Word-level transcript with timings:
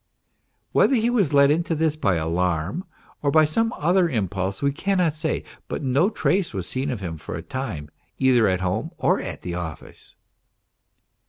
Whether 0.71 0.95
he 0.95 1.11
was 1.11 1.31
led 1.31 1.51
into 1.51 1.75
this 1.75 1.95
by 1.95 2.15
alarm 2.15 2.85
or 3.21 3.45
some 3.45 3.71
other 3.77 4.09
impulse 4.09 4.59
we 4.59 4.71
cannot 4.73 5.15
say, 5.15 5.43
but 5.67 5.83
no 5.83 6.09
trace 6.09 6.55
was 6.55 6.67
seen 6.67 6.89
of 6.89 7.01
him 7.01 7.19
for 7.19 7.35
a 7.35 7.43
time 7.43 7.87
either 8.17 8.47
at 8.47 8.61
home 8.61 8.89
or 8.97 9.19
at 9.21 9.43
the 9.43 9.53
office. 9.53 10.15